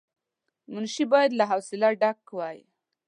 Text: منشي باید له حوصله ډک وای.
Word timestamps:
منشي 0.73 1.05
باید 1.13 1.31
له 1.39 1.43
حوصله 1.51 1.89
ډک 2.01 2.19
وای. 2.37 2.59